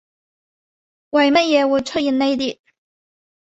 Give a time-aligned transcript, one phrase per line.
[1.11, 2.57] 為乜嘢會出現呢啲